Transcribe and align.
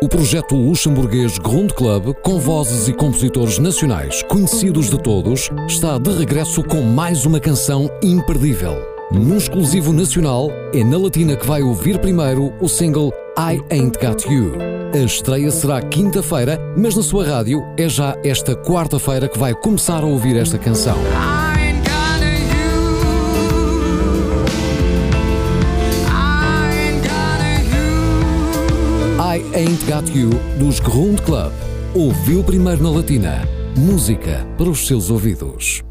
O 0.00 0.08
projeto 0.08 0.54
luxemburguês 0.54 1.38
Grund 1.38 1.72
Club, 1.72 2.14
com 2.22 2.38
vozes 2.38 2.86
e 2.86 2.92
compositores 2.92 3.58
nacionais 3.58 4.22
conhecidos 4.22 4.90
de 4.90 4.96
todos, 4.96 5.50
está 5.66 5.98
de 5.98 6.10
regresso 6.12 6.62
com 6.62 6.82
mais 6.82 7.26
uma 7.26 7.40
canção 7.40 7.90
imperdível. 8.00 8.76
Num 9.10 9.36
exclusivo 9.36 9.92
nacional, 9.92 10.50
é 10.72 10.84
na 10.84 10.96
Latina 10.96 11.34
que 11.34 11.46
vai 11.46 11.62
ouvir 11.62 11.98
primeiro 11.98 12.54
o 12.60 12.68
single 12.68 13.12
I 13.36 13.60
Ain't 13.74 13.98
Got 13.98 14.24
You. 14.32 14.52
A 14.94 14.98
estreia 14.98 15.50
será 15.50 15.82
quinta-feira, 15.82 16.60
mas 16.76 16.94
na 16.94 17.02
sua 17.02 17.26
rádio 17.26 17.64
é 17.76 17.88
já 17.88 18.16
esta 18.22 18.54
quarta-feira 18.54 19.26
que 19.28 19.38
vai 19.38 19.52
começar 19.52 20.04
a 20.04 20.06
ouvir 20.06 20.36
esta 20.36 20.58
canção. 20.58 20.96
Ain't 29.68 29.84
Got 29.84 30.10
You 30.16 30.30
dos 30.58 30.80
Grund 30.80 31.20
Club. 31.26 31.52
Ouviu 31.94 32.42
primeiro 32.42 32.82
na 32.82 32.88
Latina. 32.88 33.46
Música 33.76 34.46
para 34.56 34.70
os 34.70 34.86
seus 34.86 35.10
ouvidos. 35.10 35.82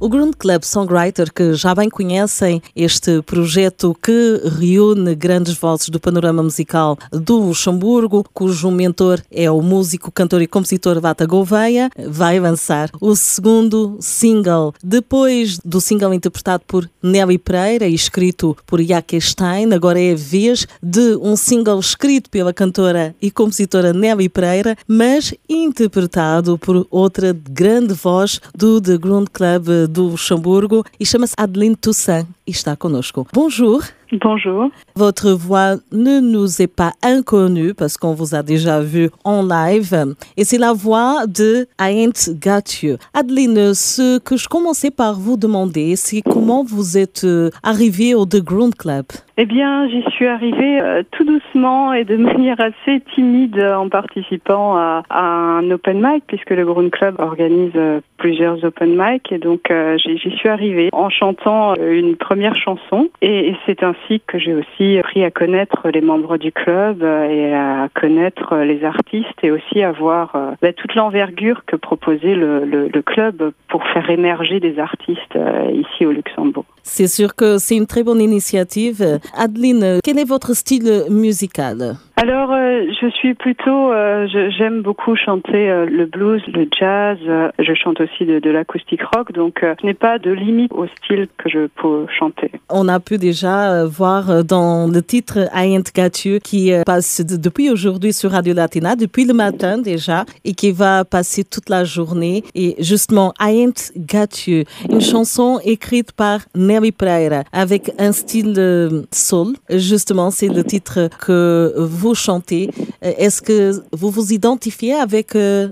O 0.00 0.08
Grund 0.08 0.34
Club 0.36 0.64
Songwriter, 0.64 1.32
que 1.32 1.54
já 1.54 1.74
bem 1.74 1.88
conhecem 1.88 2.60
este 2.74 3.22
projeto 3.22 3.96
que 4.02 4.40
reúne 4.58 5.14
grandes 5.14 5.54
vozes 5.54 5.88
do 5.88 6.00
panorama 6.00 6.42
musical 6.42 6.98
do 7.10 7.36
Luxemburgo, 7.38 8.24
cujo 8.34 8.70
mentor 8.72 9.22
é 9.30 9.48
o 9.50 9.62
músico, 9.62 10.10
cantor 10.10 10.42
e 10.42 10.48
compositor 10.48 11.00
Vata 11.00 11.24
Gouveia, 11.24 11.90
vai 12.08 12.40
lançar 12.40 12.90
o 13.00 13.14
segundo 13.14 13.96
single. 14.00 14.74
Depois 14.82 15.58
do 15.64 15.80
single 15.80 16.12
interpretado 16.12 16.64
por 16.66 16.90
Nelly 17.00 17.38
Pereira 17.38 17.86
e 17.86 17.94
escrito 17.94 18.56
por 18.66 18.82
Jacques 18.82 19.30
Stein, 19.30 19.72
agora 19.72 20.00
é 20.00 20.12
a 20.12 20.16
vez 20.16 20.66
de 20.82 21.16
um 21.22 21.36
single 21.36 21.78
escrito 21.78 22.28
pela 22.28 22.52
cantora 22.52 23.14
e 23.22 23.30
compositora 23.30 23.92
Nelly 23.92 24.28
Pereira, 24.28 24.76
mas 24.88 25.32
interpretado 25.48 26.58
por 26.58 26.86
outra 26.90 27.32
grande 27.32 27.94
voz 27.94 28.40
do 28.54 28.80
The 28.80 28.98
Grund 28.98 29.28
Club 29.32 29.83
do 29.86 30.10
Luxembourg 30.10 30.84
et 30.98 31.04
chama-se 31.04 31.34
Adeline 31.36 31.76
Toussaint 31.76 32.26
e 32.46 32.50
está 32.50 32.76
conosco. 32.76 33.26
Bonjour. 33.32 33.82
Bonjour. 34.20 34.70
Votre 34.94 35.32
voix 35.32 35.76
ne 35.90 36.20
nous 36.20 36.62
est 36.62 36.68
pas 36.68 36.92
inconnue 37.02 37.74
parce 37.74 37.96
qu'on 37.96 38.14
vous 38.14 38.34
a 38.34 38.42
déjà 38.42 38.80
vu 38.80 39.10
en 39.24 39.42
live. 39.42 40.14
Et 40.36 40.44
c'est 40.44 40.58
la 40.58 40.72
voix 40.72 41.26
de 41.26 41.66
Ain't 41.78 42.30
Got 42.40 42.82
You. 42.82 42.96
Adeline, 43.12 43.74
ce 43.74 44.18
que 44.18 44.36
je 44.36 44.48
commençais 44.48 44.90
par 44.90 45.18
vous 45.18 45.36
demander, 45.36 45.96
c'est 45.96 46.22
comment 46.22 46.62
vous 46.62 46.96
êtes 46.96 47.24
euh, 47.24 47.50
arrivée 47.62 48.14
au 48.14 48.26
The 48.26 48.42
Ground 48.42 48.74
Club? 48.76 49.06
Eh 49.36 49.46
bien, 49.46 49.88
j'y 49.88 50.02
suis 50.10 50.26
arrivée 50.26 50.80
euh, 50.80 51.02
tout 51.10 51.24
doucement 51.24 51.92
et 51.92 52.04
de 52.04 52.16
manière 52.30 52.60
assez 52.60 53.00
timide 53.14 53.60
en 53.60 53.88
participant 53.88 54.76
à, 54.76 55.02
un 55.10 55.70
open 55.70 56.00
mic, 56.00 56.24
puisque 56.26 56.50
le 56.50 56.64
Ground 56.64 56.90
Club 56.90 57.16
organise 57.18 57.72
euh, 57.74 58.00
plusieurs 58.16 58.62
open 58.64 58.94
mic. 58.96 59.32
Et 59.32 59.38
donc, 59.38 59.72
j'y 59.96 60.36
suis 60.36 60.48
arrivée 60.48 60.88
en 60.92 61.10
chantant 61.10 61.74
une 61.74 62.16
première 62.16 62.54
chanson. 62.56 63.08
et 63.20 63.54
c'est 63.66 63.82
ainsi 63.82 64.20
que 64.26 64.38
j'ai 64.38 64.54
aussi 64.54 64.98
appris 64.98 65.24
à 65.24 65.30
connaître 65.30 65.88
les 65.88 66.00
membres 66.00 66.36
du 66.38 66.52
club 66.52 67.02
euh, 67.02 67.28
et 67.28 67.54
à 67.54 67.88
connaître 67.94 68.56
les 68.56 68.84
artistes 68.84 69.42
et 69.42 69.50
aussi 69.50 69.82
à 69.82 69.92
voir 69.92 70.34
euh, 70.34 70.52
bah, 70.62 70.72
toute 70.72 70.94
l'envergure 70.94 71.64
que 71.66 71.76
proposait 71.76 72.34
le, 72.34 72.64
le, 72.64 73.02
club 73.02 73.52
pour 73.68 73.86
faire 73.88 74.08
émerger 74.08 74.60
des 74.60 74.78
artistes 74.78 75.36
euh, 75.36 75.70
ici 75.72 76.06
au 76.06 76.12
Luxembourg. 76.12 76.64
C'est 76.86 77.08
sûr 77.08 77.34
que 77.34 77.58
c'est 77.58 77.76
une 77.76 77.86
très 77.86 78.04
bonne 78.04 78.20
initiative. 78.20 79.18
Adeline, 79.34 79.98
quel 80.04 80.18
est 80.18 80.24
votre 80.24 80.54
style 80.54 81.06
musical? 81.08 81.96
Alors, 82.24 82.52
euh, 82.52 82.86
je 83.02 83.10
suis 83.10 83.34
plutôt, 83.34 83.92
euh, 83.92 84.26
j'aime 84.56 84.80
beaucoup 84.80 85.14
chanter 85.14 85.68
euh, 85.68 85.84
le 85.84 86.06
blues, 86.06 86.40
le 86.46 86.66
jazz. 86.80 87.18
je 87.58 87.74
chante 87.74 88.00
aussi 88.00 88.24
de, 88.24 88.38
de 88.38 88.48
l'acoustique 88.48 89.02
rock, 89.02 89.30
donc 89.32 89.62
je 89.62 89.86
n'ai 89.86 89.92
pas 89.92 90.18
de 90.18 90.30
limite 90.30 90.72
au 90.72 90.86
style 90.86 91.26
que 91.36 91.50
je 91.50 91.66
peux 91.66 92.06
chanter. 92.18 92.50
On 92.70 92.88
a 92.88 92.98
pu 92.98 93.18
déjà 93.18 93.84
voir 93.84 94.42
dans 94.42 94.90
le 94.90 95.02
titre 95.02 95.50
I 95.54 95.74
Ain't 95.74 95.92
Got 95.94 96.26
You 96.26 96.38
qui 96.42 96.72
passe 96.86 97.20
depuis 97.20 97.68
aujourd'hui 97.68 98.14
sur 98.14 98.30
Radio 98.30 98.54
Latina, 98.54 98.96
depuis 98.96 99.26
le 99.26 99.34
matin 99.34 99.76
déjà, 99.76 100.24
et 100.46 100.54
qui 100.54 100.72
va 100.72 101.04
passer 101.04 101.44
toute 101.44 101.68
la 101.68 101.84
journée. 101.84 102.42
Et 102.54 102.74
justement, 102.78 103.34
I 103.38 103.64
Ain't 103.64 103.92
Got 103.98 104.50
une 104.88 105.02
chanson 105.02 105.60
écrite 105.62 106.12
par 106.12 106.40
Nelly 106.54 106.92
Pereira 106.92 107.42
avec 107.52 107.92
un 107.98 108.12
style 108.12 109.04
soul. 109.12 109.56
Justement, 109.68 110.30
c'est 110.30 110.48
le 110.48 110.64
titre 110.64 111.10
que 111.20 111.74
vous 111.76 112.13
vous 112.14 112.20
chantez, 112.20 112.70
euh, 113.04 113.12
est-ce 113.18 113.42
que 113.42 113.82
vous 113.92 114.10
vous 114.10 114.32
identifiez 114.32 114.94
avec 114.94 115.34
euh, 115.34 115.68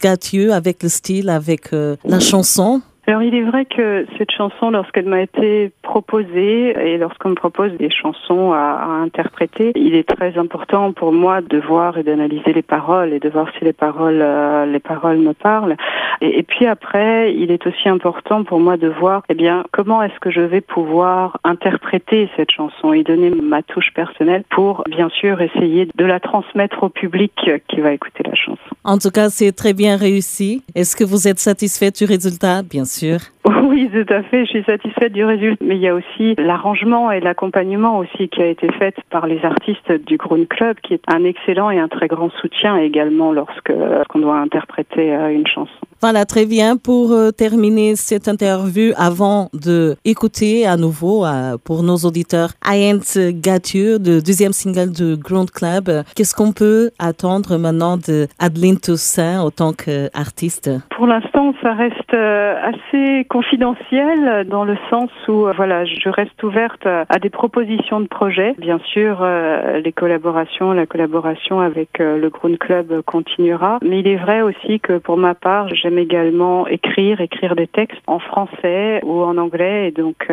Got 0.00 0.32
You, 0.32 0.52
avec 0.52 0.82
le 0.84 0.88
style, 0.88 1.28
avec 1.28 1.72
euh, 1.72 1.96
la 2.04 2.20
chanson? 2.20 2.80
Alors 3.06 3.22
il 3.22 3.34
est 3.34 3.42
vrai 3.42 3.66
que 3.66 4.06
cette 4.16 4.30
chanson, 4.30 4.70
lorsqu'elle 4.70 5.04
m'a 5.04 5.20
été 5.20 5.70
proposée 5.82 6.70
et 6.70 6.96
lorsqu'on 6.96 7.30
me 7.30 7.34
propose 7.34 7.72
des 7.72 7.90
chansons 7.90 8.52
à, 8.52 9.02
interpréter, 9.02 9.72
il 9.74 9.94
est 9.94 10.08
très 10.08 10.38
important 10.38 10.92
pour 10.92 11.12
moi 11.12 11.42
de 11.42 11.58
voir 11.58 11.98
et 11.98 12.02
d'analyser 12.02 12.54
les 12.54 12.62
paroles 12.62 13.12
et 13.12 13.20
de 13.20 13.28
voir 13.28 13.48
si 13.58 13.64
les 13.64 13.74
paroles, 13.74 14.20
euh, 14.22 14.64
les 14.64 14.80
paroles 14.80 15.18
me 15.18 15.34
parlent. 15.34 15.76
Et, 16.22 16.38
et, 16.38 16.42
puis 16.42 16.66
après, 16.66 17.34
il 17.34 17.50
est 17.50 17.66
aussi 17.66 17.88
important 17.88 18.44
pour 18.44 18.58
moi 18.58 18.76
de 18.78 18.88
voir, 18.88 19.22
eh 19.28 19.34
bien, 19.34 19.64
comment 19.72 20.02
est-ce 20.02 20.18
que 20.20 20.30
je 20.30 20.40
vais 20.40 20.62
pouvoir 20.62 21.38
interpréter 21.44 22.30
cette 22.36 22.50
chanson 22.50 22.92
et 22.92 23.02
donner 23.02 23.30
ma 23.30 23.62
touche 23.62 23.92
personnelle 23.94 24.44
pour, 24.50 24.82
bien 24.88 25.10
sûr, 25.10 25.42
essayer 25.42 25.88
de 25.94 26.04
la 26.04 26.20
transmettre 26.20 26.82
au 26.84 26.88
public 26.88 27.32
qui 27.68 27.80
va 27.80 27.92
écouter 27.92 28.22
la 28.24 28.34
chanson. 28.34 28.58
En 28.84 28.98
tout 28.98 29.10
cas, 29.10 29.28
c'est 29.28 29.52
très 29.52 29.74
bien 29.74 29.96
réussi. 29.96 30.62
Est-ce 30.74 30.96
que 30.96 31.04
vous 31.04 31.28
êtes 31.28 31.38
satisfait 31.38 31.90
du 31.90 32.04
résultat, 32.04 32.62
bien 32.62 32.84
sûr? 32.84 32.93
Sûr. 32.94 33.33
Oui, 33.64 33.90
tout 33.90 34.12
à 34.12 34.22
fait. 34.22 34.44
Je 34.44 34.50
suis 34.50 34.64
satisfaite 34.64 35.12
du 35.12 35.24
résultat. 35.24 35.64
Mais 35.64 35.76
il 35.76 35.82
y 35.82 35.88
a 35.88 35.94
aussi 35.94 36.34
l'arrangement 36.38 37.10
et 37.10 37.20
l'accompagnement 37.20 37.98
aussi 37.98 38.28
qui 38.28 38.42
a 38.42 38.46
été 38.46 38.70
fait 38.72 38.94
par 39.10 39.26
les 39.26 39.44
artistes 39.44 39.92
du 40.06 40.16
Ground 40.16 40.48
Club, 40.48 40.76
qui 40.82 40.94
est 40.94 41.02
un 41.08 41.24
excellent 41.24 41.70
et 41.70 41.78
un 41.78 41.88
très 41.88 42.08
grand 42.08 42.30
soutien 42.40 42.76
également 42.76 43.32
lorsque 43.32 43.72
qu'on 44.08 44.18
doit 44.18 44.36
interpréter 44.36 45.14
euh, 45.14 45.28
une 45.28 45.46
chanson. 45.46 45.72
Voilà, 46.00 46.24
très 46.24 46.46
bien. 46.46 46.76
Pour 46.76 47.12
euh, 47.12 47.30
terminer 47.30 47.96
cette 47.96 48.28
interview, 48.28 48.92
avant 48.96 49.48
de 49.54 49.96
écouter 50.04 50.66
à 50.66 50.76
nouveau 50.76 51.24
euh, 51.24 51.56
pour 51.62 51.82
nos 51.82 51.96
auditeurs 51.96 52.50
I 52.64 52.90
Ain't 52.90 53.18
Got 53.42 53.74
You, 53.74 53.98
le 53.98 54.20
deuxième 54.20 54.52
single 54.52 54.92
du 54.92 55.16
Ground 55.16 55.50
Club, 55.50 55.90
qu'est-ce 56.14 56.34
qu'on 56.34 56.52
peut 56.52 56.90
attendre 56.98 57.56
maintenant 57.58 57.96
de 57.96 58.26
Adeline 58.38 58.78
Toussaint 58.78 59.40
en 59.40 59.50
tant 59.50 59.72
qu'artiste? 59.72 60.70
Pour 60.96 61.06
l'instant, 61.06 61.54
ça 61.62 61.72
reste 61.72 62.14
assez 62.14 63.26
confidentiel 63.34 64.46
dans 64.48 64.62
le 64.62 64.76
sens 64.90 65.10
où 65.26 65.48
euh, 65.48 65.52
voilà, 65.56 65.84
je 65.84 66.08
reste 66.08 66.40
ouverte 66.44 66.86
à 66.86 67.18
des 67.18 67.30
propositions 67.30 67.98
de 67.98 68.06
projets. 68.06 68.54
Bien 68.58 68.78
sûr, 68.92 69.18
euh, 69.22 69.80
les 69.80 69.90
collaborations, 69.90 70.70
la 70.72 70.86
collaboration 70.86 71.58
avec 71.58 72.00
euh, 72.00 72.16
le 72.16 72.30
Ground 72.30 72.58
Club 72.58 73.02
continuera. 73.02 73.80
Mais 73.82 73.98
il 73.98 74.06
est 74.06 74.18
vrai 74.18 74.40
aussi 74.42 74.78
que 74.78 74.98
pour 74.98 75.16
ma 75.16 75.34
part, 75.34 75.66
j'aime 75.74 75.98
également 75.98 76.68
écrire, 76.68 77.20
écrire 77.20 77.56
des 77.56 77.66
textes 77.66 78.00
en 78.06 78.20
français 78.20 79.00
ou 79.02 79.20
en 79.22 79.36
anglais. 79.36 79.88
Et 79.88 79.90
donc, 79.90 80.28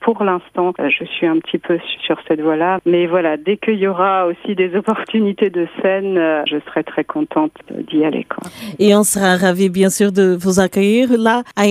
pour 0.00 0.22
l'instant, 0.22 0.72
je 0.78 1.04
suis 1.04 1.26
un 1.26 1.40
petit 1.40 1.58
peu 1.58 1.80
sur 2.04 2.16
cette 2.28 2.40
voie-là. 2.40 2.78
Mais 2.86 3.08
voilà, 3.08 3.36
dès 3.36 3.56
qu'il 3.56 3.78
y 3.78 3.88
aura 3.88 4.26
aussi 4.28 4.54
des 4.54 4.76
opportunités 4.80 5.50
de 5.50 5.66
scène, 5.82 6.14
je 6.46 6.58
serai 6.68 6.84
très 6.84 7.02
contente 7.02 7.52
d'y 7.90 8.04
aller. 8.04 8.24
Quoi. 8.24 8.48
Et 8.78 8.94
on 8.94 9.02
sera 9.02 9.36
ravis, 9.36 9.68
bien 9.68 9.90
sûr, 9.90 10.12
de 10.12 10.36
vous 10.38 10.60
accueillir 10.60 11.08
là 11.18 11.42
à 11.56 11.66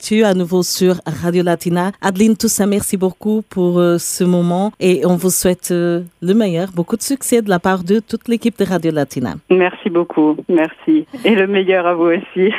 Gatu 0.00 0.24
à 0.24 0.32
nouveau 0.32 0.62
sur 0.62 0.94
Radio 1.04 1.42
Latina. 1.42 1.92
Adeline 2.00 2.34
Toussaint, 2.34 2.66
merci 2.66 2.96
beaucoup 2.96 3.42
pour 3.50 3.78
euh, 3.78 3.98
ce 3.98 4.24
moment 4.24 4.72
et 4.80 5.04
on 5.04 5.16
vous 5.16 5.28
souhaite 5.28 5.72
euh, 5.72 6.00
le 6.22 6.32
meilleur, 6.32 6.68
beaucoup 6.74 6.96
de 6.96 7.02
succès 7.02 7.42
de 7.42 7.50
la 7.50 7.58
part 7.58 7.84
de 7.84 8.00
toute 8.00 8.26
l'équipe 8.26 8.58
de 8.58 8.64
Radio 8.64 8.92
Latina. 8.92 9.34
Merci 9.50 9.90
beaucoup, 9.90 10.36
merci. 10.48 11.06
Et 11.22 11.34
le 11.34 11.46
meilleur 11.46 11.86
à 11.86 11.94
vous 11.94 12.12
aussi. 12.16 12.50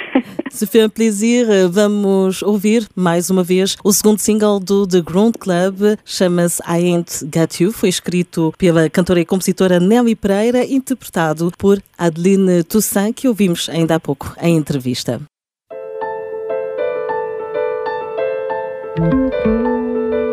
Se 0.51 0.67
foi 0.67 0.83
um 0.83 0.89
prazer, 0.89 1.67
vamos 1.67 2.43
ouvir 2.43 2.87
mais 2.95 3.31
uma 3.31 3.41
vez 3.41 3.75
o 3.83 3.91
segundo 3.91 4.19
single 4.19 4.59
do 4.59 4.85
The 4.85 5.01
Ground 5.01 5.37
Club, 5.39 5.97
chama-se 6.05 6.61
I 6.67 6.93
Ain't 6.93 7.25
Got 7.33 7.59
You, 7.59 7.71
foi 7.71 7.89
escrito 7.89 8.53
pela 8.59 8.87
cantora 8.87 9.19
e 9.19 9.25
compositora 9.25 9.79
Nelly 9.79 10.15
Pereira, 10.15 10.63
interpretado 10.63 11.51
por 11.57 11.79
Adeline 11.97 12.63
Toussaint, 12.63 13.13
que 13.13 13.27
ouvimos 13.27 13.67
ainda 13.67 13.95
há 13.95 13.99
pouco 13.99 14.35
em 14.39 14.55
entrevista. 14.57 15.19
Got 18.97 20.30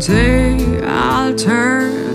day 0.00 0.80
I'll 0.82 1.34
turn 1.34 2.09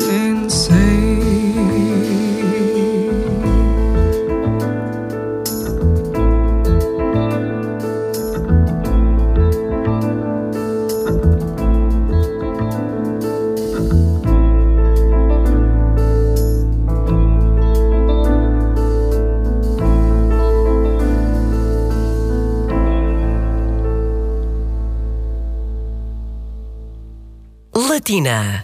Latina 28.06 28.64